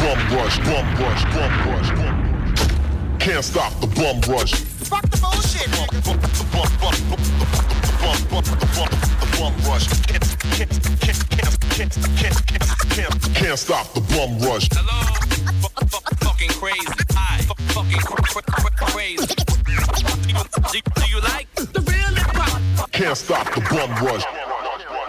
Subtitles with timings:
[0.00, 4.54] bum rush, bum rush, bum rush, bum Can't stop the bum rush.
[4.88, 5.68] Fuck the bullshit.
[5.70, 6.18] The bum,
[6.52, 7.16] bum, bum, the
[8.00, 8.90] bum, bum, the bum,
[9.20, 9.86] the bum rush.
[10.08, 10.24] Can't,
[10.56, 12.38] can't, can't, can't, can't, can't,
[12.90, 14.68] can't, can't stop the bum rush.
[14.72, 15.00] Hello?
[16.24, 16.86] Fucking crazy.
[17.12, 17.42] Hi.
[17.74, 18.00] Fucking
[18.92, 19.34] crazy.
[20.70, 22.92] Do you like the real hip hop?
[22.92, 24.24] Can't stop the bum rush.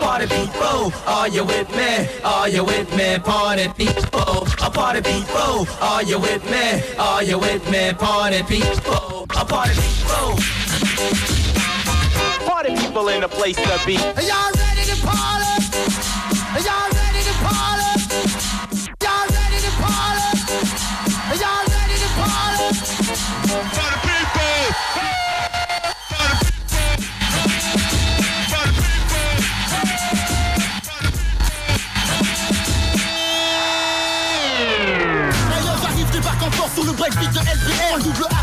[0.01, 2.07] Party people, are you with me?
[2.23, 3.19] Are you with me?
[3.19, 6.95] Party people, a party people, are you with me?
[6.97, 7.93] Are you with me?
[7.93, 10.37] Party people, a party people.
[12.45, 13.97] Party people in a place to be.
[13.97, 15.50] Are y'all ready to party?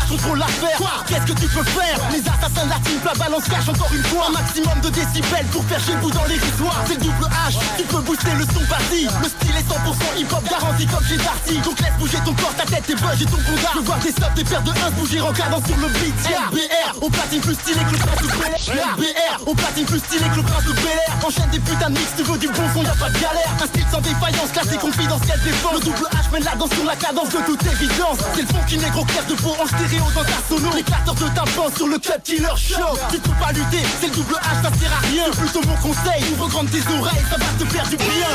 [0.09, 0.77] Contrôle l'affaire.
[0.77, 3.93] Quoi Qu'est-ce que tu peux faire Les assassins de la team, la balance cache encore
[3.93, 4.27] une fois.
[4.27, 7.83] Un maximum de décibels pour faire chez vous dans l'érisoire C'est le double H, tu
[7.83, 11.79] peux booster le son vas-y Le style est 100% hip-hop garanti comme chez Darcy Donc
[11.79, 14.33] laisse bouger ton corps, ta tête, tes bugs et ton condar Je voir des subs,
[14.35, 16.17] des paires de 1 bouger en cadence sur le beat.
[16.25, 18.97] LBR, au platine plus stylé que le prince de Bel Air.
[18.97, 21.13] LBR, au platine plus stylé que le prince de Bel Air.
[21.25, 23.53] Enchaîne des putains de mix, tu veux du bon son, y'a pas de galère.
[23.61, 26.95] Un style sans défaillance, classé confidentiel défense Le double H mène la danse sur la
[26.95, 28.17] cadence de toute évidence.
[28.33, 29.67] C'est le fond qui négro clair de peau en
[29.99, 32.97] stéréo dans ta sono L'éclateur de tympan sur le cut killer show.
[33.11, 35.25] Tu peux pas lutter, c'est le double H, ça sert à rien.
[35.31, 38.29] C'est plutôt mon conseil, ouvre grande tes oreilles, ça va te faire du bien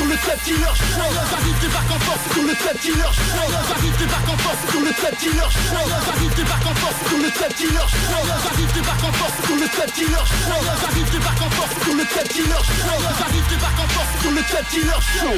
[0.00, 2.24] sur le club killer show j'arrive, débarque en force.
[2.32, 4.70] Sur le club killer show j'arrive, débarque en force.
[4.70, 6.96] Sur le club killer show j'arrive, débarque en force.
[7.06, 9.36] Sur le club killer show j'arrive, débarque en force.
[9.44, 11.74] Sur le club killer show j'arrive, débarque en force.
[11.84, 14.12] Sur le club killer show j'arrive, débarque en force.
[14.22, 15.36] Sur le club killer show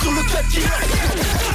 [0.00, 1.51] Sur le club killer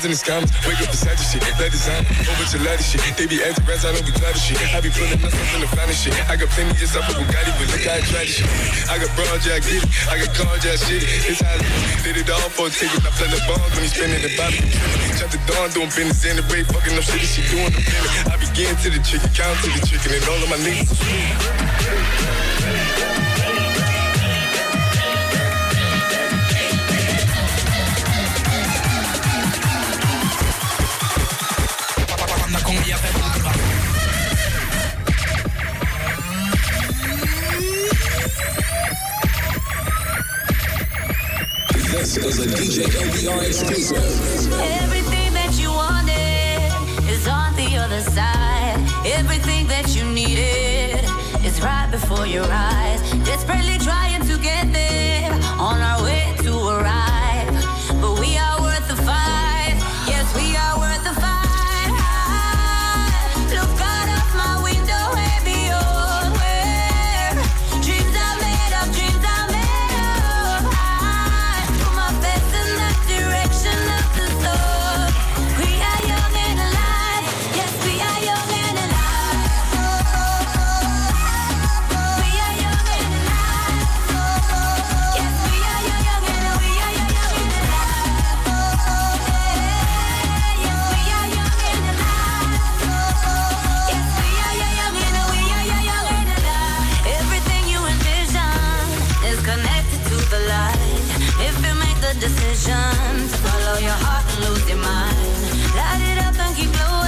[0.00, 3.04] Cards and the scammers, wake up beside the shit, let design, over to ladder shit.
[3.20, 4.56] They be acting rats, I don't be of shit.
[4.72, 6.16] I be pulling up something the find shit.
[6.24, 8.48] I got plenty of stuff with Bugatti, but look how I tried this shit.
[8.88, 9.84] I got broads, yeah, I get it.
[10.08, 11.04] I got cars, yeah, shit.
[11.04, 11.60] It's how I.
[12.00, 12.96] Did it all for a ticket.
[13.04, 14.56] I play the balls when he spinning the body.
[15.20, 18.32] Shut the dawn, doing business in the break, fucking up shit, she doing the minute.
[18.32, 20.96] I begin to the chicken, count to the chicken, and all of my niggas.
[42.12, 44.52] This is a DJ LBR exclusive.
[44.82, 48.74] Everything that you wanted is on the other side.
[49.06, 51.04] Everything that you needed
[51.46, 53.00] is right before your eyes.
[53.24, 54.89] Desperately trying to get there
[99.50, 101.06] connected to the light.
[101.48, 105.18] If you make the decision to follow your heart and lose your mind,
[105.78, 106.99] light it up and keep glowing,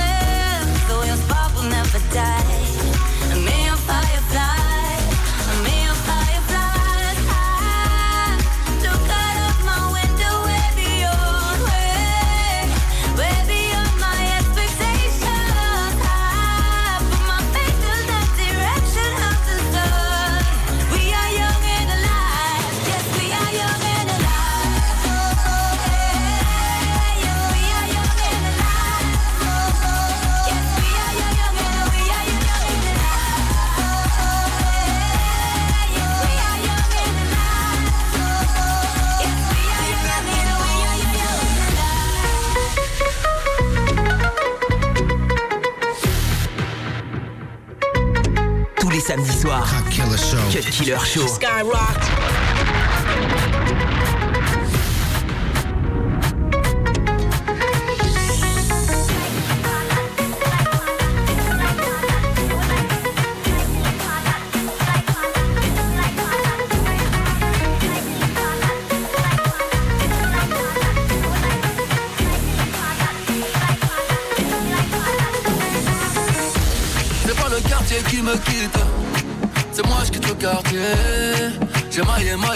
[49.12, 49.70] Samedis soirs.
[49.70, 50.38] Cut Killer Show.
[50.50, 51.26] Cut Killer Show.
[51.26, 52.21] Skyrock.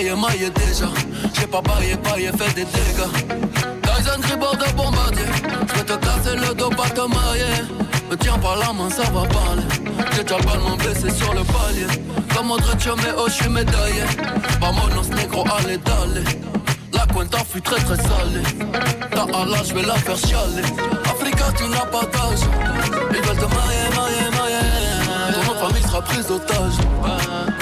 [0.04, 0.88] Maillé, déjà.
[1.34, 3.10] J'ai pas baillé, baillé, fait des dégâts.
[3.82, 5.24] Tyson tribord de bombardier.
[5.74, 7.64] Je te casser le dos, pas te marier.
[8.10, 9.62] Me tiens par la main, ça va parler.
[10.14, 11.86] J'ai déjà pas mon blessé sur le palier.
[12.34, 14.02] Comme Modric, mais oh, je suis médaillé.
[14.60, 16.24] Vamonos, négro, allez, d'aller.
[16.92, 18.42] La cuenta fut très très salée.
[19.12, 20.68] Ta Allah, je vais la faire chialer.
[21.04, 22.44] Africa, tu n'as pas d'âge.
[23.10, 25.46] Ils veulent te marier, marier, marier.
[25.46, 26.74] Ton famille sera prise d'otage.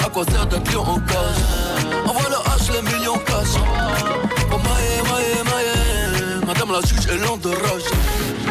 [0.05, 1.94] À quoi sert d'être lion en cage?
[2.07, 3.55] Envoie le H, les millions cash.
[3.57, 6.45] Oh, maille, maille, maille.
[6.45, 7.89] Madame la juge est lente de rage.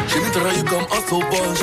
[0.07, 1.59] J'ai mitraillé comme un sauvage.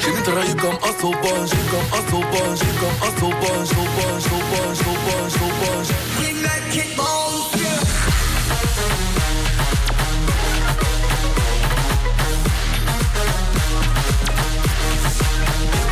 [0.00, 1.50] J'ai mitraillé comme un sauvage.
[1.70, 3.68] Comme un sauvage, comme un sauvage.
[3.68, 5.88] Sauvage, sauvage, sauvage, sauvage.
[6.42, 7.28] That kick bone.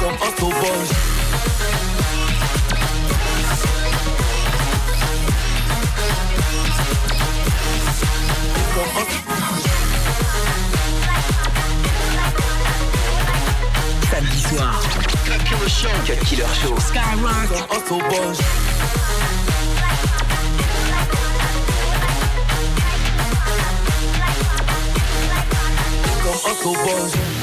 [0.00, 0.90] comme un sauvage.
[15.68, 15.88] Show.
[16.06, 16.76] Cut Killer Show.
[16.78, 17.48] Skyrock.
[17.48, 18.36] comme un sauvage.
[26.22, 27.35] Comme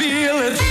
[0.00, 0.69] feel it.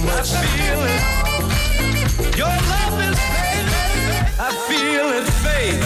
[0.00, 1.02] I feel it.
[2.38, 3.72] Your love is fading.
[4.38, 5.82] I feel it fade.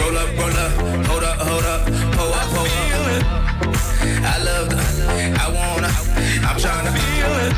[0.00, 0.72] Roll up, roll up,
[1.06, 1.80] hold up, hold up,
[2.16, 3.24] hold up, hold up.
[4.24, 4.76] I love the,
[5.38, 5.88] I wanna,
[6.48, 7.54] I'm tryna feel it.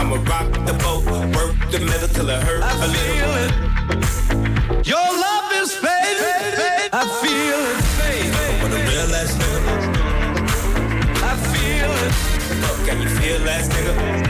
[0.00, 1.04] I'ma rock the boat,
[1.36, 3.60] work the middle till it hurt I a feel little.
[4.80, 4.86] it.
[4.86, 6.88] Your love is fading.
[6.92, 8.32] I feel it fade.
[8.62, 9.62] With a real ass nigga,
[11.22, 12.12] I feel it.
[12.64, 14.27] fuck, can you feel ass nigga?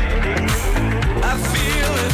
[1.38, 2.12] I feel it.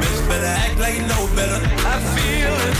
[0.00, 1.60] Bitch better act like you know better.
[1.86, 2.76] I feel it.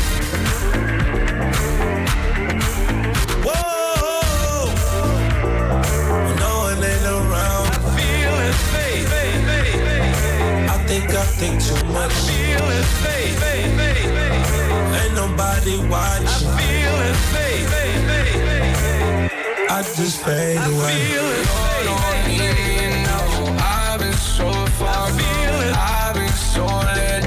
[3.47, 4.67] Whoa,
[6.29, 7.67] you know it ain't around.
[7.71, 8.57] I feel it.
[10.71, 12.11] I think I think too much.
[12.11, 13.37] I Feel it fade.
[14.99, 16.27] Ain't nobody watching.
[16.27, 17.69] I feel it fade.
[19.71, 20.67] I just fade away.
[20.67, 20.95] I away.
[21.07, 21.91] feel it fade.
[22.31, 23.09] fade, fade.
[23.11, 23.80] I've been
[24.41, 25.09] so far.
[25.09, 25.75] I feel it.
[25.77, 27.20] I've been so lit.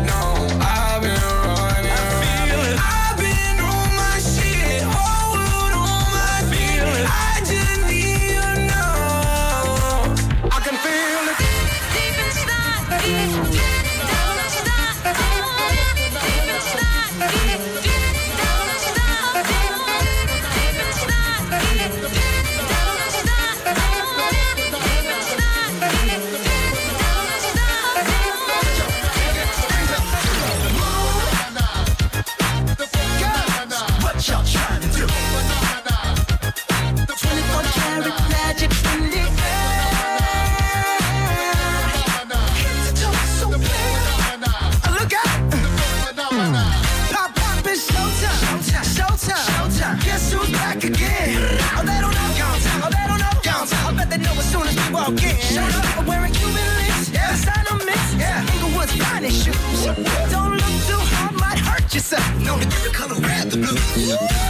[55.04, 55.36] Walk in.
[55.52, 57.10] Showed up I'm wearing Cuban links.
[57.12, 57.32] Yeah.
[57.32, 58.00] Designer mix.
[58.16, 58.54] Yeah.
[58.54, 59.86] Inglewood's finest shoes.
[60.32, 62.24] Don't look too hard, might hurt yourself.
[62.40, 63.78] Known to give the color red, the blue.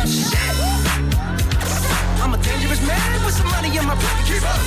[0.06, 0.56] Shit.
[2.22, 4.26] I'm a dangerous man with some money in my pocket.
[4.30, 4.62] Keep up.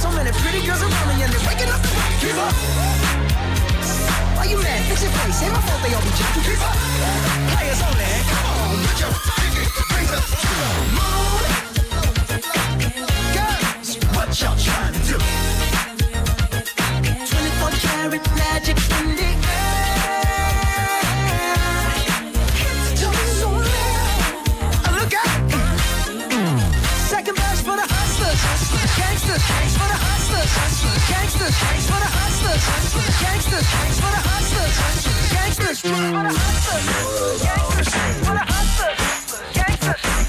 [0.00, 2.18] So many pretty girls around me and they're waking up the rocket.
[2.24, 2.54] Keep up.
[4.36, 4.80] Why you mad?
[4.88, 5.42] Fix your face.
[5.42, 6.44] Ain't my fault they all be jacking.
[6.48, 6.76] Keep up.
[7.52, 8.08] Players only.
[8.30, 11.73] Come on, put your pinky rings up to the moon.
[14.34, 15.14] What y'all trying to do?
[15.14, 15.22] 24
[17.86, 20.10] karat magic in the air.
[22.82, 24.90] The toe so loud.
[24.90, 25.38] Look out.
[27.06, 28.42] Second verse for the hustlers.
[28.98, 29.38] Gangsters
[29.78, 30.50] for the hustlers.
[31.06, 31.54] Gangsters
[31.86, 32.58] for the hustlers.
[33.22, 33.62] Gangsters
[34.02, 34.74] for the hustlers.
[35.30, 36.82] Gangsters for the hustlers.
[37.38, 38.98] Gangsters for the hustlers.
[39.54, 40.23] Gangsters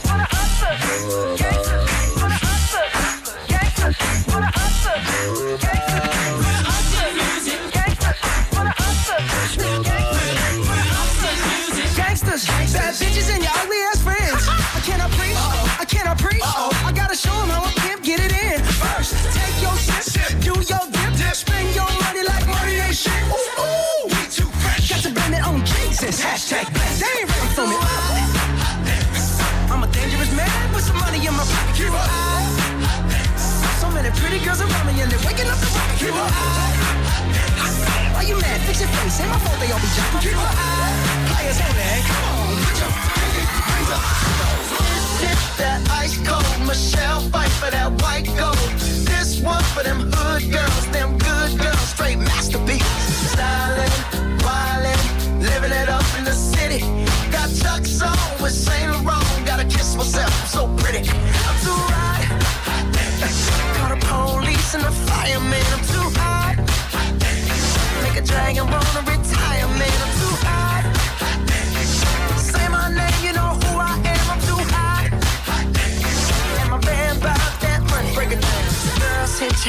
[39.17, 40.19] It's my fault they all be jumping.
[40.19, 42.24] Keep your eye, players on.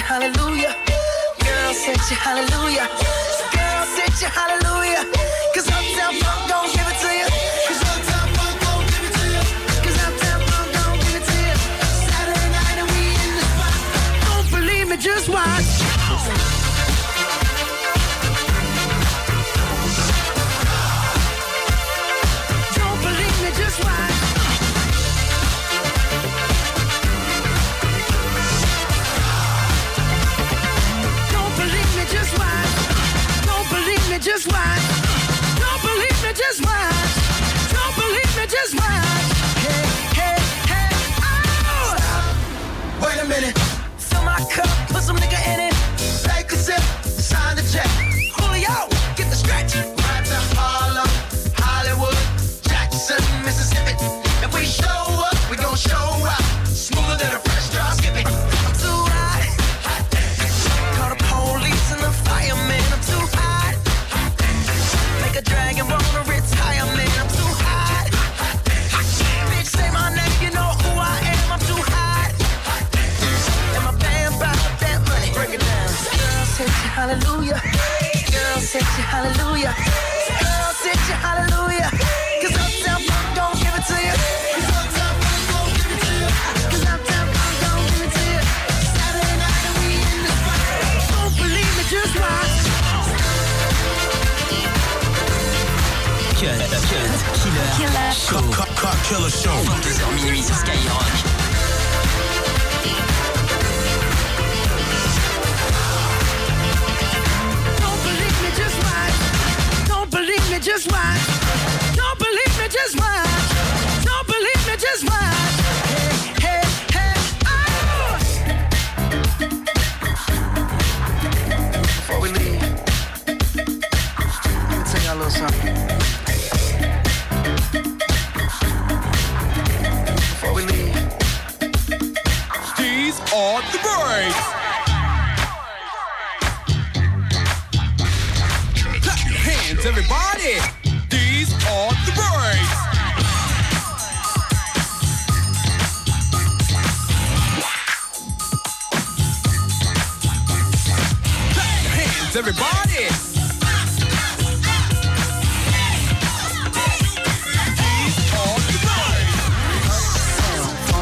[0.07, 0.73] Hallelujah.
[1.41, 2.87] Girl, sent you hallelujah.
[3.53, 5.03] Girl, sent you hallelujah.
[5.53, 6.46] Cause Uptown Funk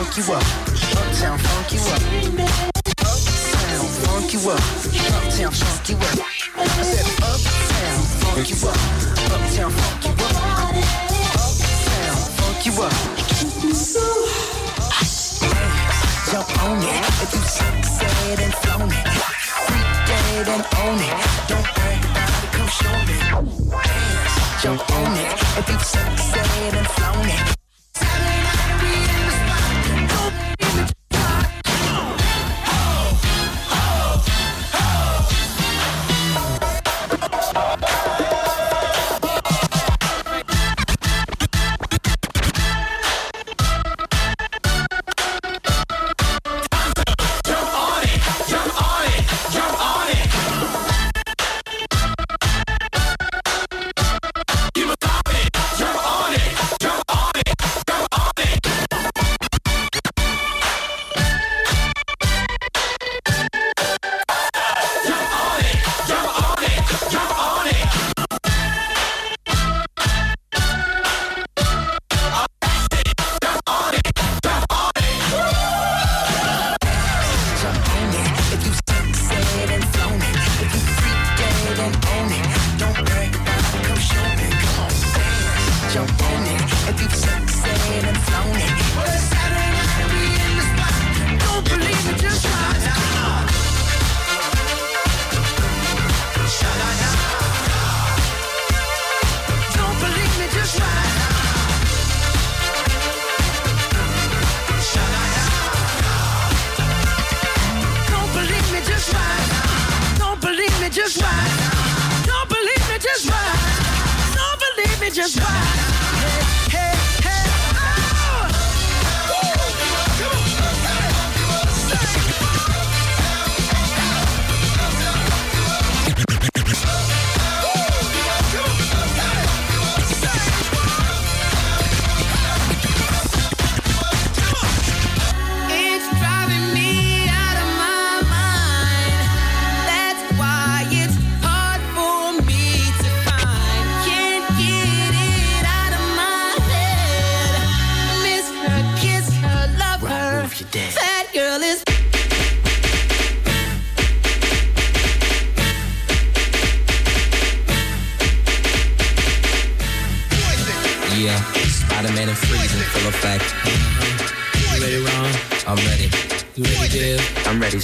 [0.04, 0.42] funk you up.
[1.20, 2.02] down, funk you up.
[3.10, 4.60] Uptown funk you up.
[5.24, 6.18] Uptown funk you up.
[6.56, 7.06] I said
[8.20, 8.93] funk you up.
[20.56, 21.48] don't own it.
[21.48, 23.18] Don't worry about it, come show me.
[23.82, 25.32] Dance, jump on it.
[25.58, 27.53] If you've sexed it and flown it.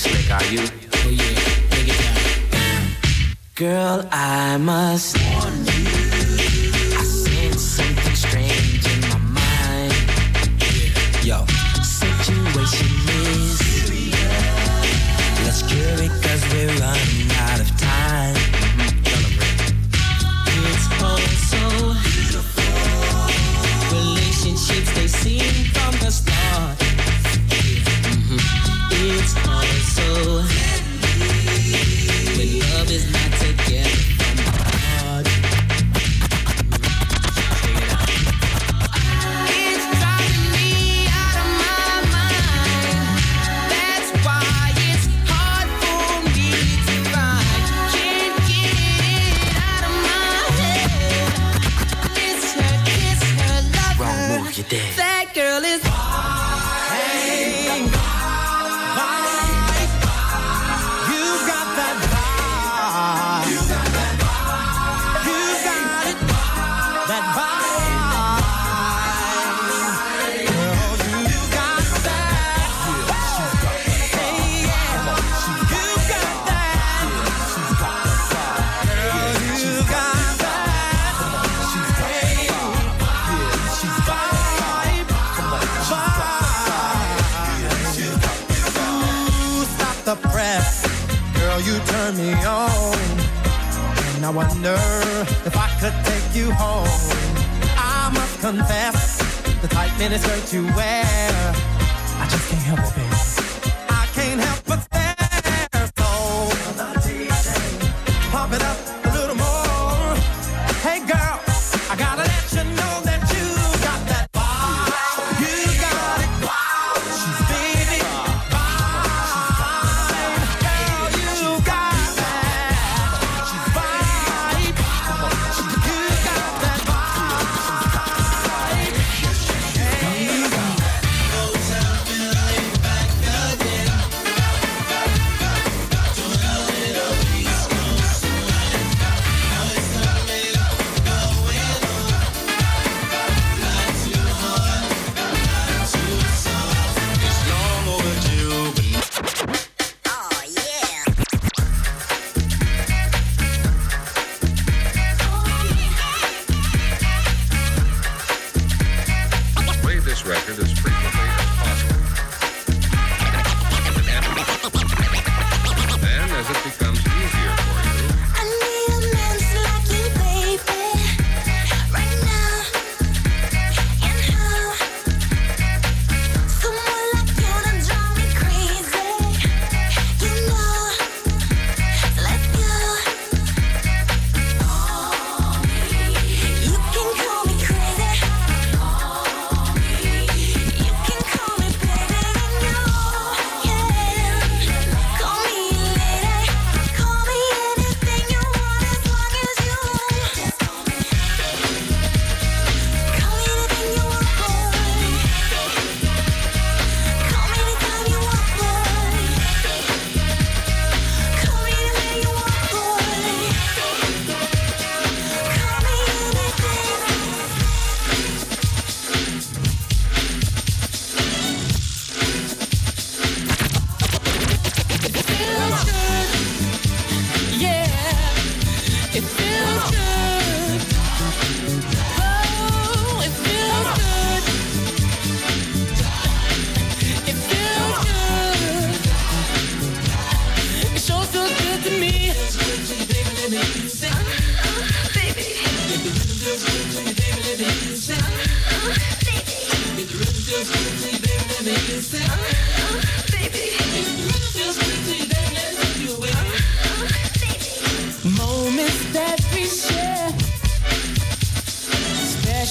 [0.00, 0.62] slick, are you?
[0.94, 2.86] Oh yeah, it down.
[3.54, 5.69] Girl, I must warn you.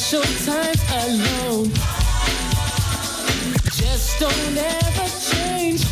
[0.10, 1.70] Special times alone.
[3.76, 5.84] Just don't ever change.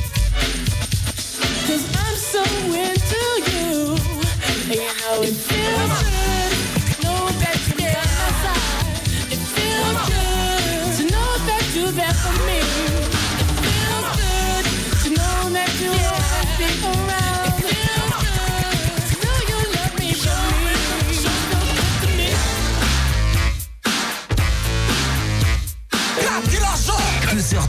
[1.67, 3.95] Cause I'm so into you.
[4.73, 6.16] You know it feels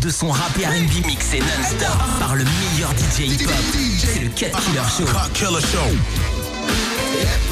[0.08, 1.86] de son rap et R&B mixé non-stop
[2.18, 3.52] par le meilleur DJ hip-hop.
[3.98, 5.04] C'est le Cat Killer Show.
[5.04, 7.47] Cat Killer Show.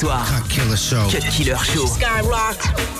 [0.00, 0.24] Soir.
[0.26, 1.08] Cut Killer Show.
[1.10, 1.86] Cut Killer Show.
[1.86, 2.99] Skyrock.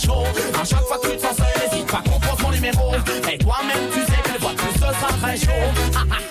[0.00, 0.24] Chauds.
[0.60, 2.94] À chaque fois que tu te sens seul, n'hésite pas, compose mon numéro.
[3.30, 6.20] Et toi-même, tu sais que le voix plus ce sera très chaud.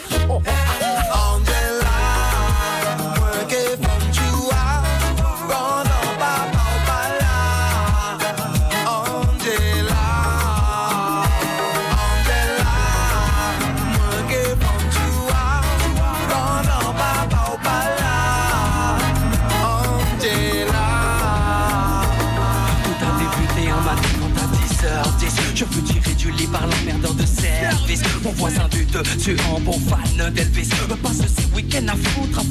[29.52, 30.70] en bon fan d'Elvis.
[31.04, 32.42] Passe ces week-ends à foutre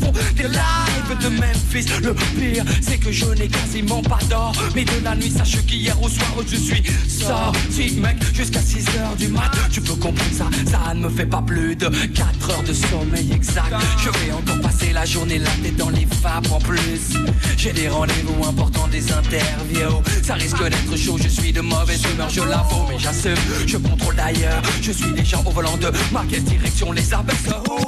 [0.43, 1.86] de Memphis.
[2.03, 5.30] Le pire c'est que je n'ai quasiment pas d'or Mais de la nuit.
[5.30, 9.51] Sache qu'hier au soir je suis sorti mec Jusqu'à 6h du mat.
[9.72, 13.32] Tu peux comprendre ça, ça ne me fait pas plus de 4 heures de sommeil
[13.32, 13.74] exact.
[13.99, 16.51] Je vais encore passer la journée là tête dans les vapes.
[16.53, 17.14] En plus
[17.57, 20.03] J'ai des rendez-vous importants, des interviews.
[20.22, 23.34] Ça risque d'être chaud, je suis de mauvaise humeur, je l'avoue Mais j'assume,
[23.66, 27.88] je contrôle d'ailleurs Je suis déjà au volant de ma quelle direction les Ouh,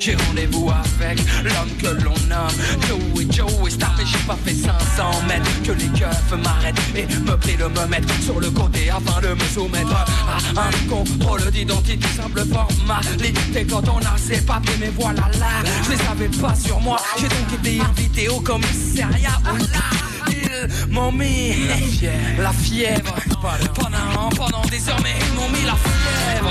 [0.00, 2.48] J'ai rendez-vous avec l'homme que l'on nomme
[2.86, 5.62] Joey, Joey Star Mais j'ai pas fait 500 mètres.
[5.62, 9.34] Que les keufs m'arrêtent et me prient de me mettre sur le côté Afin de
[9.34, 9.94] me soumettre
[10.56, 13.66] à un contrôle d'identité Simple formalité.
[13.66, 16.96] Quand on a ses papiers Mais voilà là, je les avais pas sur moi.
[17.18, 23.14] J'ai donc été invité au commissariat Oh là, ils m'ont mis la fièvre, la fièvre.
[23.74, 26.50] Pendant, pendant des heures, mais ils m'ont mis la fièvre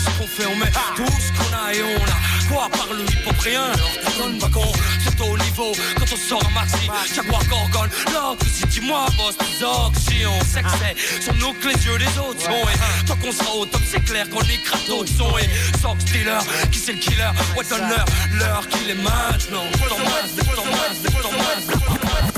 [0.00, 3.04] ce qu'on fait, on met tout ce qu'on a et on a Quoi par le
[3.04, 4.72] hip-hop rien, alors tu donnes pas con
[5.04, 9.44] C'est au niveau, quand on sort un maxi Jaguar Gorgone, l'orgue, si dis-moi boss, tes
[9.44, 13.16] Si on sait que c'est sur nous que les yeux des autres sont Et tant
[13.16, 15.48] qu'on sera au top, c'est clair qu'on écrase d'autres sons Et
[15.80, 16.42] Sox Dealer,
[16.72, 21.30] qui c'est le killer Ouais donne-leur, l'heure qu'il est maintenant T'en masse, t'en masse, t'en
[21.30, 22.29] masse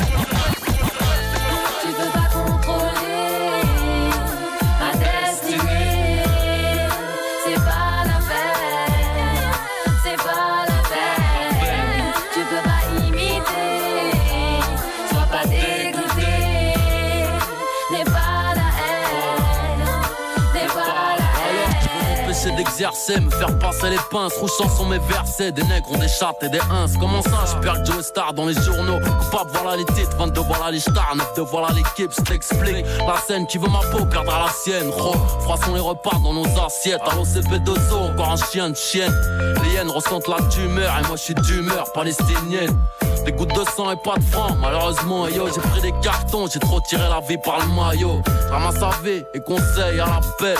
[22.82, 25.52] me faire passer les pinces, rouchant sur mes versets.
[25.52, 26.86] Des nègres ont des chattes et des ins.
[26.98, 28.98] Comment ça, je perds Joe Star dans les journaux?
[28.98, 32.84] Coupable, voilà les titres, 22, voilà les stars, 9 de voilà l'équipe, je t'explique.
[33.06, 34.90] La scène qui veut ma peau perdra la sienne.
[34.90, 37.00] Ro, froissons les repas dans nos assiettes.
[37.06, 39.14] Allô, CP2O, encore un chien de chienne.
[39.62, 42.76] Les hyènes ressentent la tumeur et moi je suis d'humeur palestinienne.
[43.24, 46.58] Des gouttes de sang et pas de francs, malheureusement, yo, j'ai pris des cartons, j'ai
[46.58, 48.20] trop tiré la vie par le maillot.
[48.50, 50.56] Ramasse AV et conseil à la paix.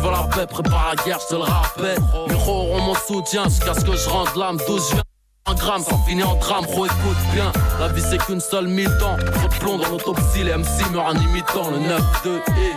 [0.00, 1.98] Qui veut la paix, prépare la guerre, je te le rappelle.
[2.46, 5.02] Ro auront mon soutien jusqu'à ce que je rentre l'âme, 12 je viens.
[5.46, 9.16] Un gramme, ça finit en drame, gros écoute bien La vie c'est qu'une seule mi-temps
[9.16, 12.72] Trop de plomb dans l'autopsie, les MC meurent en imitant le 9-2 et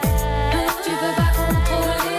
[0.84, 2.14] Tu pas contrôler.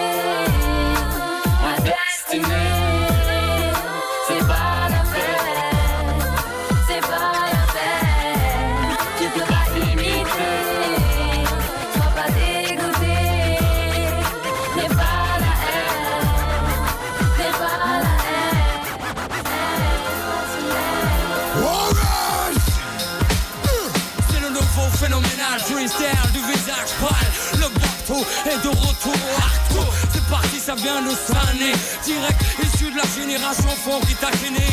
[28.47, 29.15] Est de retour.
[29.37, 31.73] Hardcore C'est parti, ça vient de Sané
[32.05, 34.65] Direct issu de la génération fond qui t'a gêné.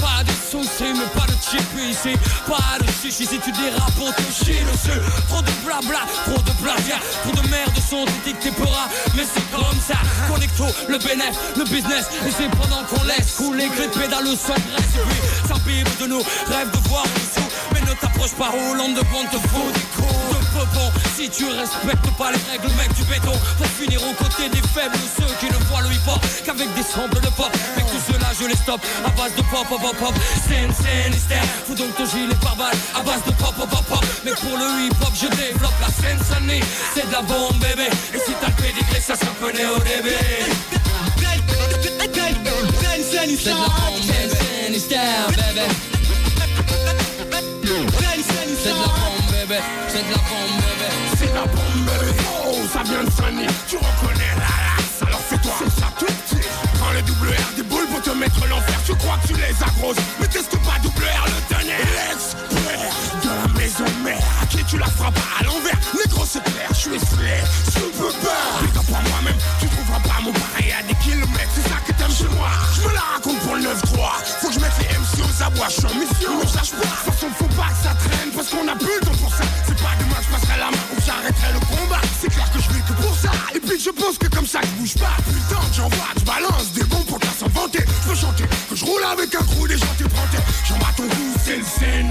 [0.00, 2.16] Pas de soucis mais pas de chip ici.
[2.46, 6.52] Pas de chichi si tu dérapes pour te chier dessus Trop de blabla, trop de
[6.62, 7.00] plagiat.
[7.22, 9.98] Trop de merde sont étiquetés peuras Mais c'est comme ça.
[10.28, 12.06] Connecto, le bénéf, le business.
[12.26, 16.06] Et c'est pendant qu'on laisse couler que les pédales s'engraissent Et puis ça bible de
[16.06, 19.80] nous, rêve de voir en dessous Mais ne t'approche pas Hollande de te faut des
[19.96, 20.39] coups
[21.16, 23.32] Si tu respectes pas les règles mec du béton.
[23.58, 26.82] Pour finir aux côtés des faibles Ceux qui ne voient le hip hop qu'avec des
[26.82, 27.50] samples de pop.
[27.76, 28.80] Mais tout cela je les stoppe.
[29.04, 29.96] À base de pop pop pop.
[29.96, 30.14] Pop
[30.46, 30.70] Scène
[31.12, 32.76] hystère Fous donc ton gilet par balle.
[32.94, 34.04] À base de pop pop pop.
[34.24, 36.60] Mais pour le hip hop je développe la scène sonné
[36.94, 37.88] C'est de la bombe bébé.
[38.14, 40.16] Et si t'as le pédigré ça se connaît au début.
[45.28, 45.99] Bébé
[49.88, 52.12] C'est de la bombe bébé C'est la bombe, bébé.
[52.46, 53.46] Oh, ça vient de Sunny.
[53.68, 55.52] Tu reconnais la race, alors fais-toi.
[55.58, 56.42] C'est ça tout petit.
[56.78, 58.78] Prends le double R des boules pour te mettre l'enfer.
[58.86, 61.78] Tu crois que tu les agroses, mais teste pas double R le tonnerre.
[61.96, 64.22] L'expert de la maison mère.
[64.42, 65.78] À qui tu la feras pas à l'envers.
[65.94, 67.42] Négro, c'est clair, je suis slay.
[67.98, 68.80] Peux pas.
[68.80, 71.52] Up à moi-même, tu trouveras pas mon pareil à des kilomètres.
[71.54, 72.48] C'est ça que t'aimes chez moi.
[72.74, 73.68] Je me la raconte pour le 9-3.
[74.40, 75.68] Faut que je mette les MC aux abois.
[75.68, 76.76] Je suis en mission, mais sache pas.
[76.78, 79.19] De toute façon, faut pas que ça traîne parce qu'on a plus le temps
[83.96, 85.16] je pense que comme ça, je bouge pas.
[85.26, 87.84] Putain, j'envoie, je balance des bons pour qu'à s'en vanter.
[87.86, 90.04] Je peux chanter, que je roule avec un crew des gens t'es
[90.68, 92.10] J'en bats ton goût, c'est le scène,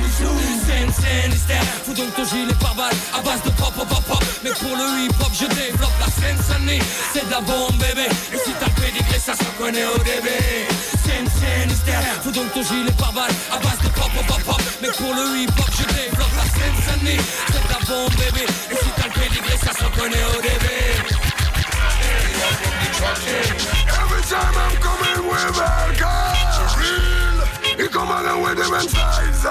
[0.66, 4.24] Scène, scène, hystère Fous donc ton gilet par balle à base de pop, pop, pop,
[4.44, 6.38] Mais pour le hip hop je développe la scène
[7.14, 8.08] C'est de la bombe bébé.
[8.34, 10.68] Et si t'as le pédigré ça se connaît au début
[11.04, 11.70] Scène, scène,
[12.24, 15.42] Fous donc ton gilet par balle à base de pop, pop, pop, Mais pour le
[15.42, 18.46] hip hop je développe la scène C'est de la bombe bébé.
[18.72, 20.59] Et si t'as le pédigré ça se connaît au début
[23.02, 25.70] Every time I'm coming with a
[26.76, 27.40] Real.
[27.78, 29.44] He come along with different size.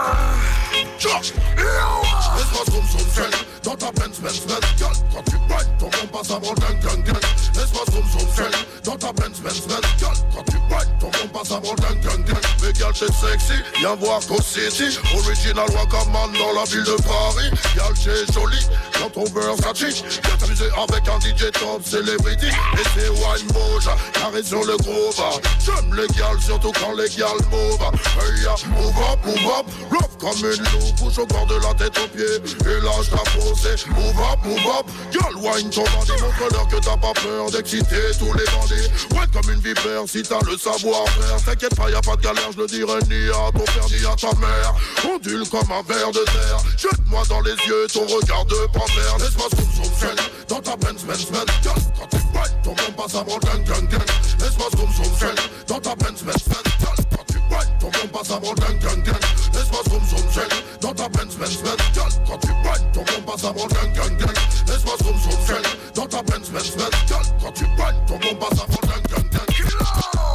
[0.98, 3.46] This was some sunshine.
[3.64, 5.66] Not a Benz, Benz, Benz, Girl, got you right.
[5.78, 7.22] Don't come pass about gang, gang, gang.
[7.54, 8.66] This was some sunshine.
[8.84, 11.00] Not a Benz, Benz, Benz, Girl, got you right.
[11.00, 12.47] Don't come pass about gang, gang, gang.
[12.62, 14.98] Mais girl c'est sexy, viens voir qu'au City.
[15.14, 17.50] Original Wakaman dans la ville de Paris.
[17.74, 18.58] Girl c'est joli,
[18.98, 22.46] quand ton beurre ça chiche Viens t'amuser avec un DJ top celebrity.
[22.46, 25.40] Et c'est Wine Moja, carré sur le gros bas.
[25.64, 27.78] J'aime les gals, surtout quand les gals move
[28.18, 29.66] Hey ya, move up, move up.
[29.90, 32.24] Love comme une loupe, bouge au bord de la tête aux pieds.
[32.24, 34.86] Et là je posé, move up, move up.
[35.12, 38.88] Girl, wine ton bandit, montre-leur que t'as pas peur d'exciter tous les bandits.
[39.12, 41.42] Ouais comme une vipère, si t'as le savoir-faire.
[41.44, 44.14] T'inquiète pas, y'a pas de galère, je le dirai ni à ton père ni à
[44.16, 44.74] ta mère.
[45.04, 46.58] Ondule comme un ver de terre.
[46.76, 49.18] Jette-moi dans les yeux ton regard de panthère.
[49.18, 50.16] Laisse-moi zoom zoom zoom
[50.48, 51.46] dans ta Benz Benz Benz
[51.98, 54.06] quand tu ride, ton bon passe avant le gang gang gang.
[54.40, 55.34] Laisse-moi zoom zoom zoom
[55.66, 59.02] dans ta Benz Benz Benz quand tu ride, ton bon passe avant le gang gang
[59.02, 59.20] gang.
[59.52, 60.48] Laisse-moi zoom zoom zoom
[60.80, 64.16] dans ta Benz Benz Benz quand tu ride, ton bon passe avant le gang gang
[64.16, 64.34] gang.
[64.66, 65.62] Laisse-moi zoom zoom zoom
[65.94, 69.30] dans ta Benz Benz Benz quand tu ride, ton bon passe avant le gang gang
[69.32, 69.47] gang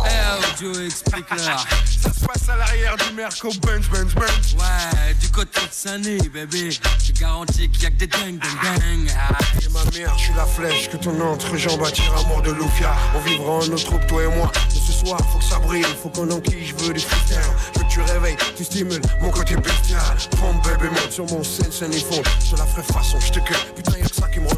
[0.05, 1.65] Eh, explique-leur.
[2.03, 6.17] Ça se passe à l'arrière du Merco Benz Benz Benz Ouais, du côté de Sunny,
[6.29, 6.69] bébé.
[7.03, 9.11] Je garantis qu'il y a que des dingues, dingues, dingues.
[9.17, 9.37] Ah.
[9.61, 12.93] Et ma mère, je suis la flèche que ton entrejambe attire à mort de Lufia.
[13.15, 14.51] On vivra en notre troupe, toi et moi.
[14.73, 17.37] Mais ce soir, faut que ça brille, faut qu'on enquille, je veux des freestyles.
[17.73, 20.01] Je veux que tu réveilles, tu stimules mon côté bestial.
[20.39, 22.21] Pompe bébé, monte sur mon scène, scène et fond.
[22.49, 23.57] Je la ferai façon, je te cueille.
[23.75, 24.55] Putain, y'a que ça qui me rend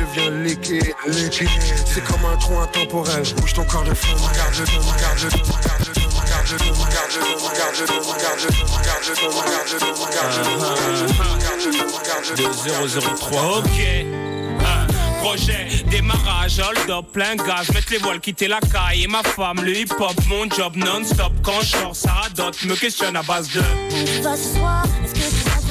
[0.00, 1.48] devient liquide, liquide.
[1.86, 3.22] C'est comme un trou intemporel.
[3.36, 6.48] Bouge ton corps de feu, garde le don, garde le don, garde le don, garde
[6.50, 9.70] le don, garde le don, garde le don, garde le don, garde le don, garde
[9.70, 12.50] le don, garde le don, garde le don, garde le don, garde le don.
[12.64, 13.58] 2003.
[13.58, 13.80] Ok.
[14.64, 14.86] Ah,
[15.22, 19.60] Projet, démarrage, hold up, plein gaz, mettre les voiles, quitter la caille et ma femme,
[19.62, 21.32] le hip hop, mon job non-stop.
[21.42, 23.60] Quand je sors, ça radote, me questionne à base de.
[24.22, 25.59] Va ce soir, est-ce que tu vas te faire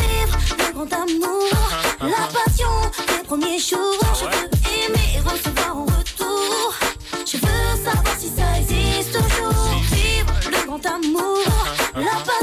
[0.00, 1.48] vivre le grand amour,
[2.00, 2.74] la passion
[3.08, 3.98] des premiers jours.
[4.20, 4.48] Je veux
[4.84, 6.74] aimer et recevoir en retour.
[7.26, 9.74] Je veux savoir si ça existe toujours.
[9.92, 11.44] Vivre le grand amour,
[11.94, 12.33] la passion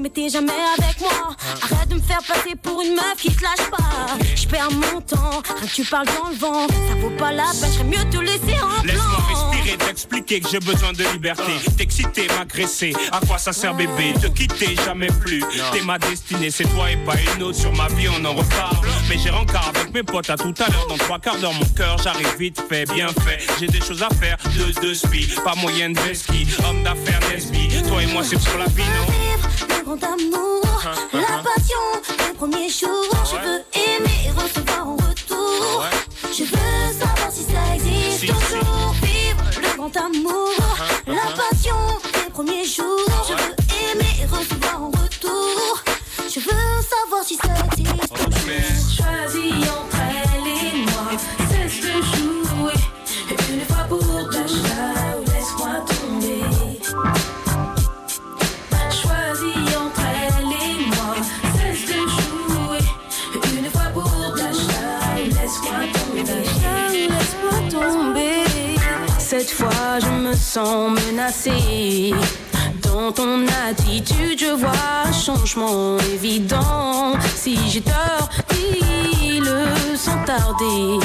[0.00, 1.36] mais t'es jamais avec moi.
[1.62, 4.18] Arrête de me faire passer pour une meuf qui te lâche pas.
[4.34, 6.66] Je perds mon temps, rien que tu parles dans le vent.
[6.66, 10.60] Ça vaut pas la peine, j'aurais mieux te laisser en Laisse-moi respirer, t'expliquer que j'ai
[10.60, 11.52] besoin de liberté.
[11.76, 14.14] T'exciter, m'agresser, à quoi ça sert bébé?
[14.20, 15.42] Te quitter, jamais plus.
[15.72, 17.58] T'es ma destinée, c'est toi et pas une autre.
[17.58, 18.76] Sur ma vie, on en reparle.
[19.08, 20.86] Mais j'ai rencard avec mes potes à tout à l'heure.
[20.88, 23.46] Dans trois quarts d'heure, mon cœur, j'arrive vite fait, bien fait.
[23.58, 25.28] J'ai des choses à faire, deux de spi.
[25.44, 27.82] Pas moyen de ski, homme d'affaires, Nesby.
[27.88, 29.59] Toi et moi, c'est sur la vie, non?
[29.68, 30.62] Le grand amour,
[31.12, 31.78] la passion
[32.18, 33.19] des premiers jours.
[70.64, 72.12] Sens menacée.
[72.82, 77.14] Dans ton attitude, je vois changement évident.
[77.34, 80.98] Si j'ai tort, dis-le sans tarder.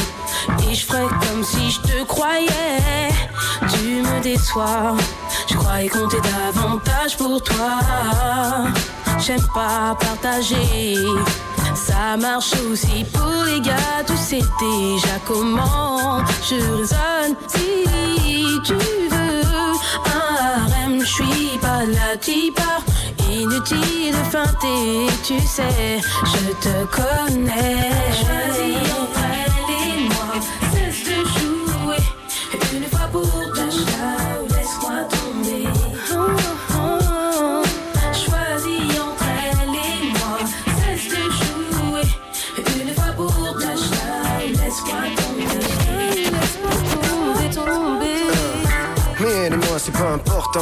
[0.69, 3.09] Et je ferai comme si je te croyais.
[3.71, 4.95] Tu me déçois.
[5.49, 7.73] Je croyais compter davantage pour toi.
[9.19, 10.95] J'aime pas partager.
[11.75, 17.35] Ça marche aussi pour les gars, tu sais déjà comment je raisonne.
[17.47, 17.85] Si
[18.65, 19.04] tu
[21.05, 22.59] je suis pas la type
[23.31, 27.91] Inutile de feinter, tu sais, je te connais.
[28.11, 28.77] Choisis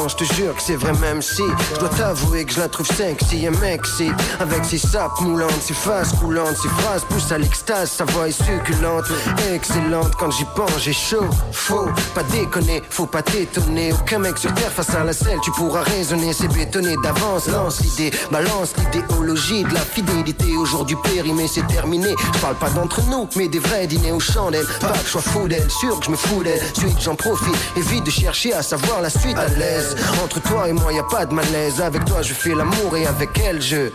[0.08, 2.88] je te jure que c'est vrai même si Je dois t'avouer que je la trouve
[2.88, 7.92] sexy et m'excite Avec ses sapes moulantes, ses faces coulantes Ses phrases poussent à l'extase,
[7.92, 9.06] sa voix est succulente
[9.54, 13.94] Excellente, quand j'y pense j'ai chaud Faux, pas déconner, faut pas t'étonner.
[13.94, 17.48] Aucun mec sur terre face à la selle Tu pourras raisonner, c'est bétonné d'avance.
[17.48, 22.16] Lance l'idée, balance l'idéologie De la fidélité, aujourd'hui périmé c'est terminé.
[22.34, 24.66] Je parle pas d'entre nous, mais des vrais dîners aux chandelles.
[24.82, 26.62] Pas que je sois fou d'elle, sûr que je me fous d'elle.
[26.74, 29.83] Suite j'en profite, évite de chercher à savoir la suite à l'aise
[30.24, 33.06] Entre toi et moi y a pas de malaise Avec toi je fais l'amour et
[33.06, 33.92] avec elle je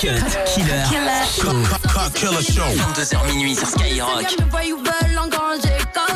[0.00, 0.20] killer,
[2.14, 2.62] Killer Show.
[2.62, 4.36] 22h minuit sur Skyrock.
[4.38, 5.80] Mes voyous veulent engranger.
[5.94, 6.09] KO2P m'a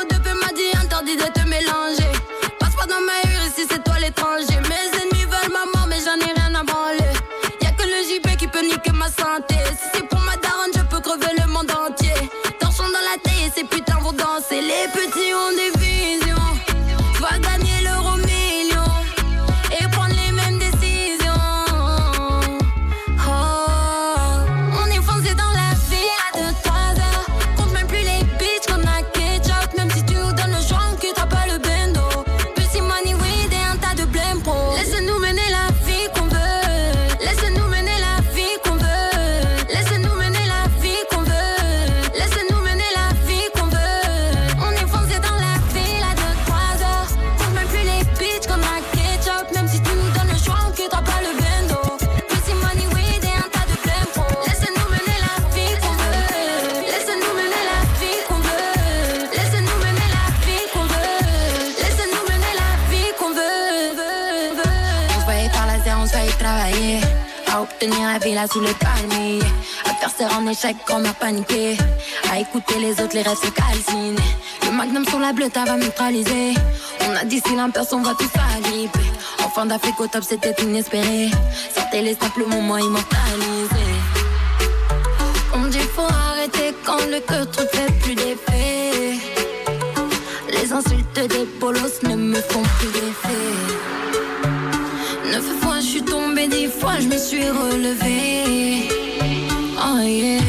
[68.44, 69.40] villa sous le palmier.
[69.84, 71.76] À faire serre en échec on a paniqué.
[72.30, 74.16] À écouter les autres, les rêves se calcinent.
[74.64, 76.54] Le magnum sur la bleue, ça va neutraliser.
[77.08, 79.00] On a dit si l'imperson va tout s'agripper.
[79.44, 81.30] En fin d'Afrique au top, c'était inespéré.
[81.74, 83.94] Sortez les simples moments immortalisés.
[85.54, 89.18] On dit faut arrêter quand le cœur truc fait plus d'effet.
[90.48, 93.83] Les insultes des bolos ne me font plus d'effet.
[96.78, 98.88] Fois je me suis relevée.
[99.78, 100.40] Oh yeah,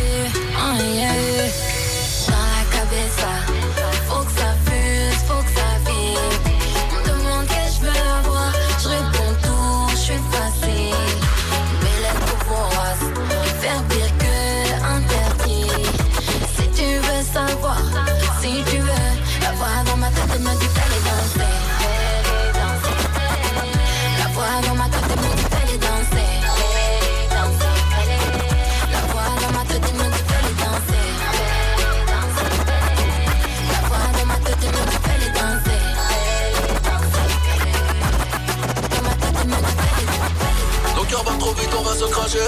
[41.58, 42.40] vite, on va se cracher.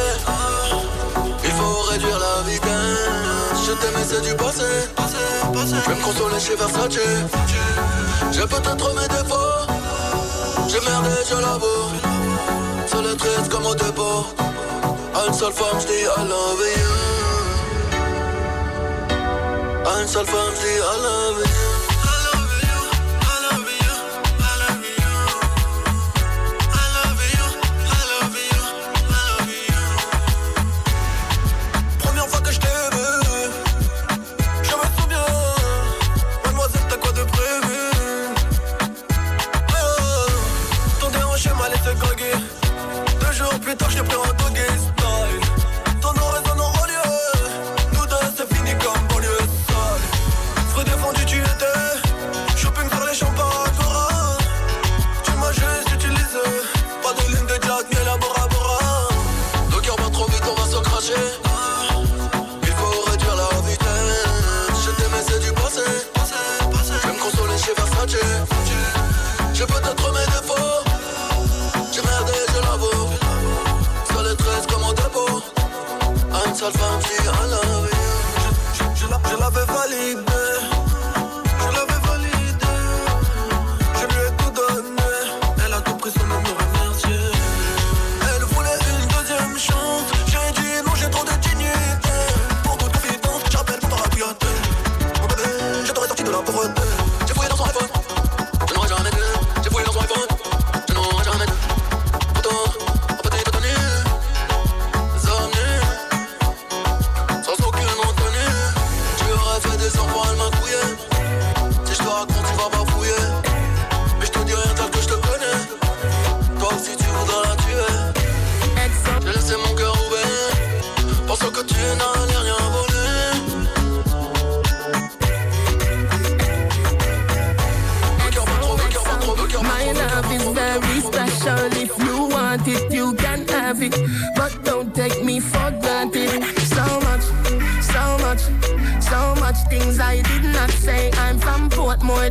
[1.44, 3.62] Il faut réduire la vitesse.
[3.66, 4.64] Je t'aimais, c'est du passé.
[5.56, 7.00] Je vais me consoler chez Versace.
[8.32, 9.68] J'ai peut-être mes défauts.
[10.68, 11.92] J'ai merdé, je l'avoue.
[12.88, 14.26] Sur le triste comme au dépôt.
[15.28, 16.94] Une seule femme, je dis I love you.
[20.00, 21.57] Une seule femme, je dis I love.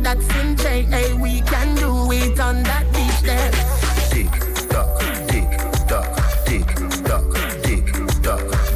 [0.07, 1.15] Portmore, that's in JA.
[1.21, 3.51] We can do it on that beach there.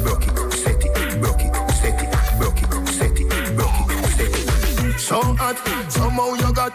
[0.02, 4.30] Broke it, set it, broke it, set it, broke it, set it, broke it, set
[4.30, 5.00] it.
[5.00, 5.56] So hot,
[5.90, 6.72] somehow you got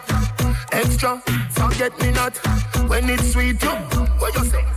[0.72, 1.22] extra.
[1.50, 2.36] Forget me not
[2.88, 3.62] when it's sweet.
[3.62, 3.70] You,
[4.18, 4.67] what you say?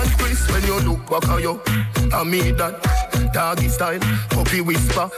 [0.00, 0.50] And crisp.
[0.50, 1.60] When you look back at you,
[2.12, 3.00] I mean that.
[3.32, 5.08] Doggy style, puppy whisper.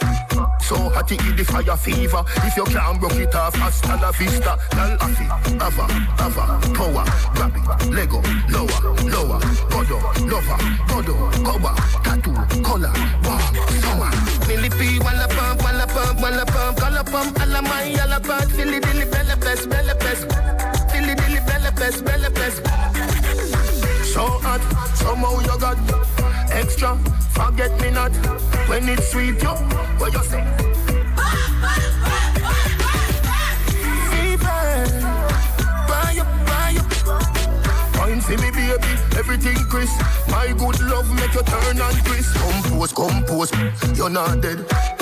[0.60, 2.22] So hot it in the fire fever.
[2.44, 4.58] If you can't broke it off, hasta la vista.
[4.70, 5.26] Girl, afi,
[5.56, 5.86] ava,
[6.20, 6.44] ava,
[6.76, 7.04] power,
[7.34, 8.20] grab it, Lego,
[8.52, 9.40] lower, lower,
[9.72, 10.58] godo, lover,
[10.88, 11.14] godo,
[11.46, 11.74] cover,
[12.04, 12.92] tattoo, color,
[13.24, 14.12] warm, summer.
[14.46, 17.94] Millipede, walla pump, walla pump, walla pump, color pump, alla my,
[24.94, 25.78] somehow you got
[26.50, 26.96] extra.
[27.32, 28.12] Forget me not
[28.68, 29.54] when it's sweet, yo.
[29.98, 30.62] What you say?
[38.22, 38.86] See me baby,
[39.18, 40.00] everything crisp.
[40.30, 42.36] My good love make you turn and crisp.
[42.36, 43.50] Compose, compose,
[43.96, 45.01] you're not dead.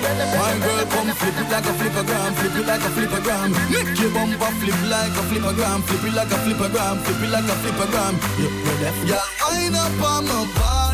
[0.00, 3.52] My girl come flip it like a flipper gram, flip it like a flipper gram.
[3.70, 7.22] Make your bumper flip like a flipper gram, flip it like a flipper gram, flip
[7.22, 8.14] it like a flippergram.
[8.40, 8.48] Yeah,
[8.80, 9.24] yeah, yeah.
[9.50, 10.89] Wind up on my body,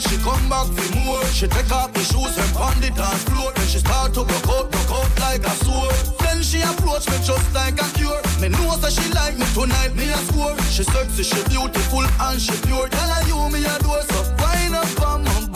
[0.00, 1.24] She come back for more.
[1.26, 3.52] She take off the shoes and pound the dance floor.
[3.54, 5.94] Then she start to broke out, broke out like a sword.
[6.20, 8.20] Then she approach me just like a cure.
[8.40, 10.56] Me know that she like me tonight, me a score.
[10.72, 12.88] She sexy, she beautiful and she pure.
[12.88, 15.51] Tell her you me a door, so wind up on my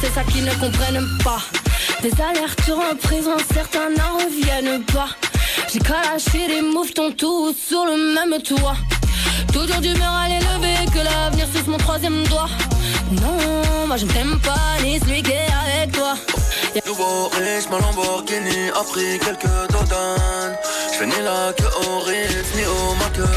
[0.00, 1.40] c'est ça qu'ils ne comprennent pas.
[2.02, 5.08] Des alertes en prison, certains n'en reviennent pas.
[5.72, 8.76] J'ai lâcher les mouvements tous sur le même toit.
[9.52, 12.48] Toujours d'humeur à l'élever, que l'avenir suce mon troisième doigt.
[13.12, 16.14] Non, moi je ne t'aime pas, ni celui qui est avec toi.
[16.86, 20.56] Nouveau riche, ma Lamborghini a pris quelques dodanes.
[20.92, 23.30] J'fais ni la queue au Ritz, ni au McDonald's.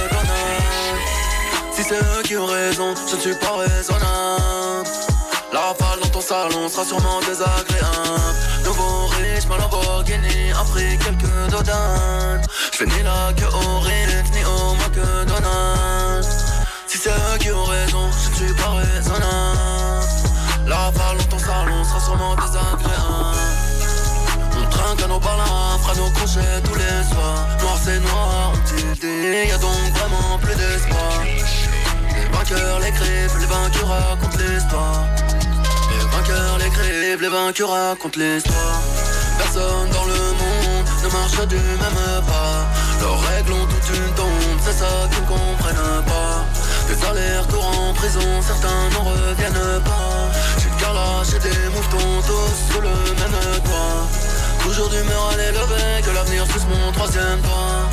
[1.71, 5.12] Si c'est eux qui ont raison, je ne suis pas raisonnable.
[5.53, 7.87] La rafale dans ton salon sera sûrement désagréable.
[8.65, 12.41] Nouveau riche, ma Lamborghini a pris quelques dodanes.
[12.71, 16.27] J'fais ni la queue au Ritz, ni au McDonald's.
[16.87, 20.09] Si c'est eux qui ont raison, je ne suis pas raisonnable.
[20.65, 23.37] La rafale dans ton salon sera sûrement désagréable.
[24.57, 27.47] On trinque à nos balafres, à nos crochets tous les soirs.
[27.61, 29.03] Noir c'est noir, on tilde,
[29.47, 31.21] y'a donc vraiment plus d'espoir.
[32.15, 35.05] Les vainqueurs les vaincus racontent l'histoire.
[36.27, 38.81] Les l'écrivent, les vaincus racontent l'histoire.
[39.37, 42.65] Personne dans le monde ne marche du même pas.
[43.01, 46.45] Leurs règles ont toute une tombe, c'est ça qu'ils ne comprennent pas.
[46.87, 50.31] Des allers-retours en prison, certains n'en reviennent pas.
[50.59, 54.07] J'ai le lâché des mouvements tous sur le même toit.
[54.63, 57.89] Toujours d'humeur à l'élever, que l'avenir suce mon troisième doigt.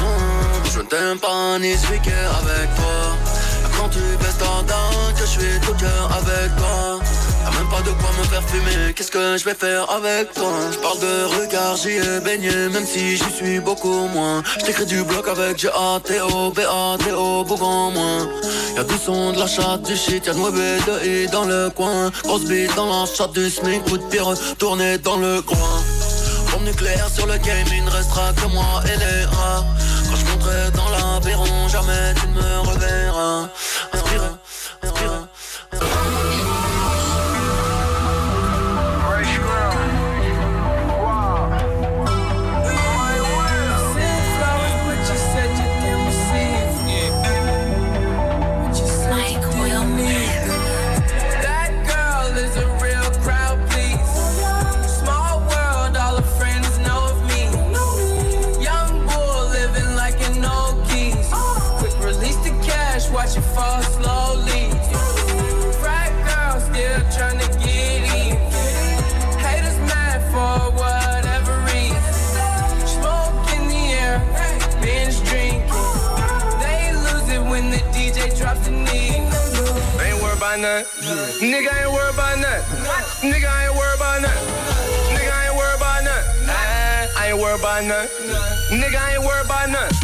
[0.00, 3.16] Mmh, je ne t'aime pas ni celui qui avec toi.
[3.76, 6.98] Quand tu baisses ta dent, que je suis tout cœur avec toi.
[7.48, 10.52] Y'a même pas de quoi me faire fumer, qu'est-ce que je vais faire avec toi?
[10.70, 14.42] Je parle de regard, j'y ai baigné, même si j'y suis beaucoup moins.
[14.60, 18.28] Je t'écris du bloc avec G-A-T-O, B-A-T-O, Bougon moins.
[18.76, 21.70] Y'a du son, de la chatte, du shit, y'a de mauvais de I dans le
[21.70, 22.10] coin.
[22.24, 25.56] Grosse bite dans la chatte du SMIC, coup de pire, tourné dans le coin.
[26.52, 29.64] Bombe nucléaire sur le game, il ne restera que moi et les rats.
[30.10, 33.48] Quand je monterai dans l'aviron, jamais tu ne me reverras.
[80.58, 81.50] About nothing.
[81.50, 83.30] Nigga ain't worried about nothing.
[83.30, 84.48] Nigga ain't worried about nothing.
[85.14, 86.50] Nigga ain't worried about nothing.
[86.50, 88.80] I ain't worried about nothing.
[88.80, 89.96] Nigga ain't worried about nothing.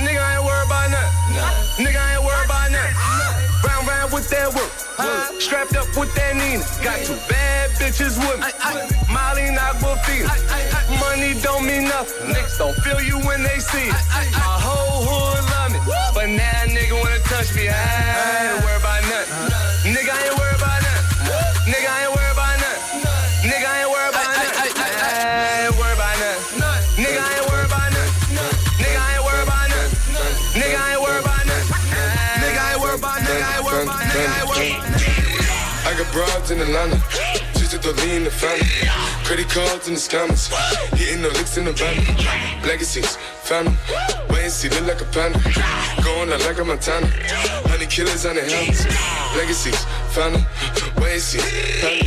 [0.00, 1.84] Nigga ain't worried about nothing.
[1.84, 2.96] Nigga ain't worried about nothing.
[3.64, 4.72] Round round with that work.
[5.40, 6.64] Strapped up with that Nina.
[6.82, 8.50] Got two bad bitches with me.
[9.12, 10.32] Molly Aquafina.
[10.98, 12.32] Money don't mean nothing.
[12.32, 13.94] Niggas don't feel you when they see it.
[14.32, 15.80] My whole hood love me.
[16.14, 17.68] But now nigga wanna touch me.
[17.68, 19.69] I ain't worried about nothing.
[20.10, 21.70] Nigga ain't worried about nothing.
[21.70, 23.46] Nigga ain't worried about nothing.
[23.46, 24.58] Nigga ain't worried about nothing.
[24.58, 26.98] I ain't worried about nothing.
[26.98, 28.18] Nigga I ain't worried about nothing.
[28.82, 29.94] Nigga I ain't worried about nothing.
[30.58, 31.70] Nigga I ain't worried about nothing.
[32.42, 34.90] Nigga I ain't worried about nigga ain't worried about nigga ain't worried about
[35.86, 36.98] I got broads in Atlanta,
[37.54, 38.66] just to lean the family.
[39.22, 40.50] Credit cards in the scammers,
[40.98, 42.02] hitting the licks in the van.
[42.66, 43.16] Legacies,
[43.50, 43.74] family,
[44.38, 45.42] and see, look like a panda.
[46.06, 47.10] Going out like a Montana,
[47.66, 48.86] honey killers on the helmets.
[49.34, 49.82] Legacies,
[50.14, 50.46] family,
[51.02, 51.42] and see,
[51.82, 52.06] family.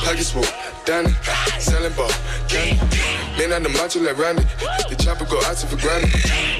[0.00, 0.48] Pockets full,
[0.88, 1.12] Danny,
[1.60, 2.08] selling ball,
[2.48, 2.80] candy.
[3.36, 4.42] Man on the macho like Randy,
[4.88, 6.08] the chopper go out for granted.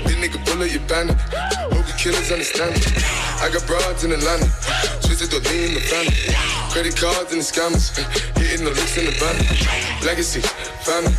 [0.05, 1.17] This nigga bullet, you bandit.
[1.73, 2.85] Hope the killers understand it.
[3.41, 4.45] I got broads in Atlanta,
[5.01, 6.37] twisted to lean the family.
[6.69, 7.97] Credit cards and the scammers,
[8.37, 9.41] hitting the licks in the van.
[10.05, 10.45] Legacy,
[10.85, 11.17] family,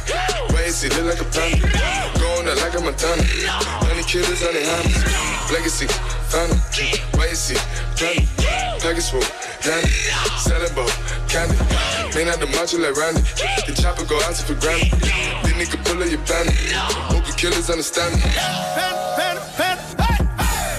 [0.69, 1.65] and see, look like a panda.
[2.21, 5.51] Going out like a Montana, honey killers on the hammers.
[5.51, 5.87] Legacy,
[6.35, 6.51] and
[7.35, 7.55] see.
[8.79, 9.23] Package full,
[9.63, 9.87] Danny,
[10.39, 10.89] selling ball,
[11.27, 11.55] candy.
[12.11, 13.21] Clean out the macho like Randy.
[13.67, 14.91] The chopper go out for granted.
[14.99, 16.55] Then nigga pull up your bandit.
[17.11, 18.21] Hope killers understand me.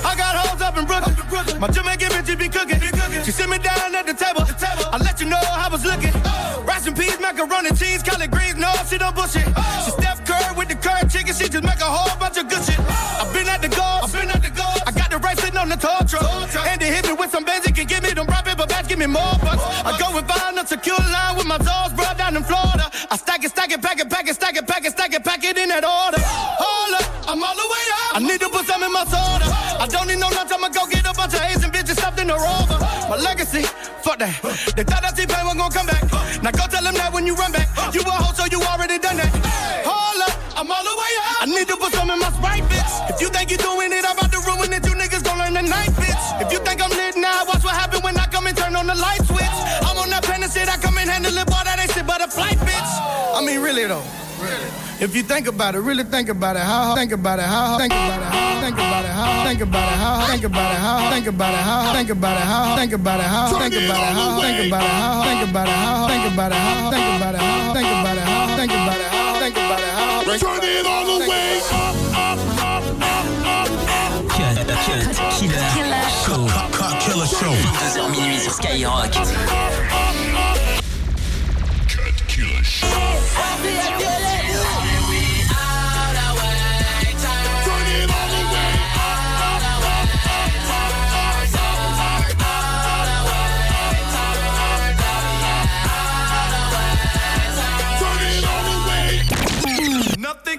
[0.03, 1.61] I got hoes up in Brooklyn.
[1.61, 2.81] My Jamaican bitches be cooking.
[3.25, 4.45] She sit me down at the table.
[4.93, 6.13] I let you know how I was looking.
[6.65, 8.57] Rice and peas, macaroni, cheese, collard greens.
[8.57, 9.47] No, she don't bullshit.
[9.85, 10.25] She Steph
[11.51, 11.59] Curry with the curd chicken.
[11.59, 12.78] She just make a whole bunch of good shit.
[12.78, 14.05] I've been at the golf.
[14.05, 14.82] I've been at the golf.
[14.86, 16.24] I got the right sitting on the tow truck.
[16.66, 17.66] And they hit me with some Benz.
[17.66, 18.89] Can give me them brown paper bags.
[18.89, 19.62] Give me more bucks.
[19.85, 22.90] I go and find a secure line with my dogs, bro, down in Florida.
[23.10, 25.24] I stack it, stack it, pack it, pack it, stack it, pack it, stack it,
[25.24, 26.20] pack it in that order.
[26.22, 28.16] Hold up, I'm all the way up.
[28.16, 29.47] I need to put some in my soda.
[29.81, 30.51] I don't need no lunch.
[30.52, 32.78] I'ma go get a bunch of Asian bitches stuffed in a rover.
[33.09, 33.62] My legacy,
[34.02, 34.35] fuck that.
[34.77, 36.05] They thought that T-Pain was gonna come back.
[36.43, 37.68] Now go tell them that when you run back.
[37.94, 39.31] You a hoe, so you already done that.
[39.86, 40.30] Hold up,
[40.61, 41.41] I'm all the way up.
[41.41, 42.93] I need to put some in my Sprite, bitch.
[43.09, 44.85] If you think you're doing it, I'm about to ruin it.
[44.85, 46.24] You niggas gon' learn tonight, bitch.
[46.45, 48.87] If you think I'm lit now, watch what happen when I come and turn on
[48.87, 49.57] the light switch.
[49.89, 52.07] I'm on that pen and shit, I come and handle it, boy, that ain't shit
[52.07, 52.93] but a flight, bitch.
[53.32, 54.05] I mean, really though.
[54.37, 54.69] Really.
[55.01, 57.97] If you think about it, really think about it, how think about it, how think
[57.97, 61.09] about it, how think about it, how think about it, how think about it, how
[61.09, 64.12] think about it, how think about it, how think about it, how think about it,
[64.12, 67.35] how think about it, how think about it, how think about it, how think about
[67.35, 69.10] it, how think about it, how think about it,
[70.39, 74.28] Turn it all the way up, up, up, up, up, up.
[74.28, 75.59] Cut, cut, killer,
[76.24, 76.47] show.
[76.70, 77.51] Cut, killer show.
[77.51, 79.11] 22h minuit sur Skyrock.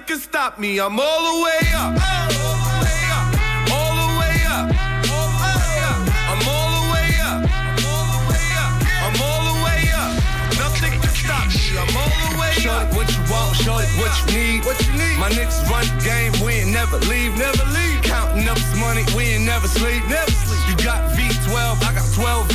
[0.02, 0.80] Nothing can stop me.
[0.80, 1.94] I'm all the way up.
[1.94, 3.30] All the way up.
[3.70, 4.66] All the way up.
[6.26, 7.38] I'm all the way up.
[9.06, 10.10] I'm all the way up.
[10.58, 11.78] Nothing can stop me.
[11.78, 12.90] I'm all the way up.
[12.96, 13.54] What you want?
[13.94, 14.64] What you need?
[14.66, 15.18] What you need?
[15.22, 16.32] My niggas run the game.
[16.44, 17.38] We ain't never leave.
[17.38, 18.02] Never leave.
[18.02, 19.04] Counting up this money.
[19.14, 20.02] We ain't never sleep.
[20.08, 20.62] Never sleep.
[20.66, 21.78] You got V12.
[21.78, 22.50] I got 12 V's.
[22.50, 22.51] Got bottles.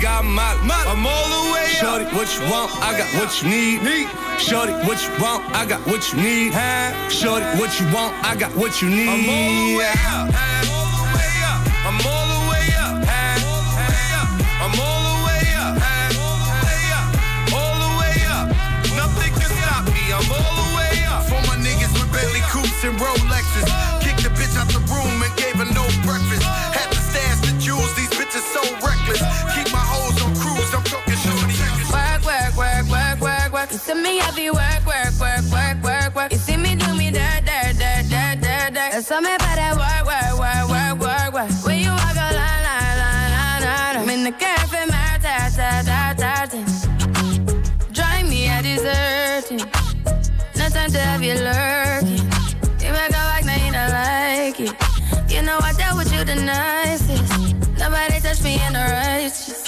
[0.00, 0.34] Got weed.
[0.68, 0.86] Got.
[0.86, 1.68] I'm all the way up.
[1.68, 2.70] Shorty, what you want?
[2.82, 3.82] I got what you need.
[4.38, 5.44] Shorty, what you want?
[5.54, 6.52] I got what you need.
[7.10, 8.14] Shorty, what you want?
[8.24, 9.08] I got what you need.
[9.08, 10.77] I'm all the way up.
[33.68, 33.72] Work.
[33.72, 36.32] You see me happy work, work, work, work, work, work.
[36.32, 38.92] You see me do me dirt, dirt, dirt, dirt, dirt, dirt.
[38.92, 41.66] There's something about that work, work, work, work, work, work.
[41.66, 43.96] When you walk a line, line, line, line, line.
[43.96, 46.60] I'm in the cafe, my ta, ta, ta, ta.
[47.92, 49.64] Drive me a deserting.
[50.56, 52.24] No time to have you lurking.
[52.80, 54.74] You make a like, now you don't like it.
[55.28, 57.78] You know I dealt with you the nicest.
[57.78, 59.67] Nobody touched me in the righteous.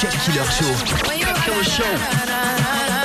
[0.00, 0.72] Cut Killer Show.
[1.44, 2.99] Cut Show.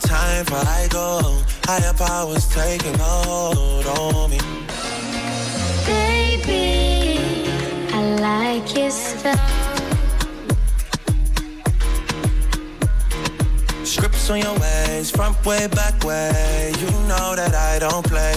[0.00, 1.42] Time for I go.
[1.64, 4.38] Higher powers taking hold on me.
[5.86, 7.50] Baby,
[7.92, 9.36] I like your style.
[13.84, 16.72] Scripts on your ways, front way, back way.
[16.78, 18.36] You know that I don't play.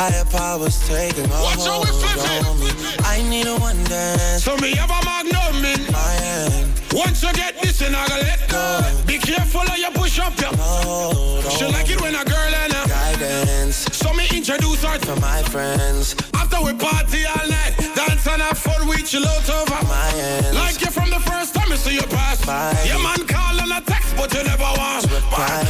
[0.00, 1.60] Higher powers taking a hold
[2.48, 2.72] on me.
[3.04, 4.44] I need a one dance.
[4.44, 6.72] So me have a magnum in my hand.
[6.94, 8.80] Once you get this, and I gotta let go.
[9.04, 10.56] Be careful how you push up your.
[11.52, 13.76] She like it when a girl and a guidance.
[13.92, 16.16] So me introduce her to my friends.
[16.32, 20.56] After we party all night, dance and have fun, we chill out over my hands.
[20.56, 22.40] Like you from the first time you see you pass.
[22.46, 22.72] Bye.
[22.88, 25.04] Your man call on a text, but you never want.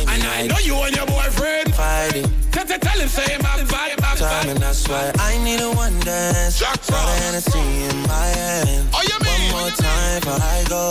[0.07, 1.70] And I know you and your boyfriend
[2.01, 2.29] fighting.
[2.51, 6.61] Tell him say back, back, back, Time and that's why I need a one dance.
[6.61, 7.59] Got a Hennessy
[7.89, 8.89] in my hand.
[8.95, 10.87] Oh, you One more time before I go.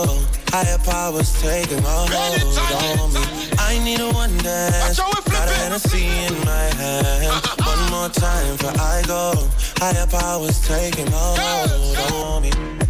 [0.53, 3.21] Higher powers taking a hold on me.
[3.57, 4.99] I need a one dance.
[4.99, 7.45] Got a Hennessy in my hand.
[7.69, 9.33] One more time before I go.
[9.77, 12.88] Higher powers taking a hold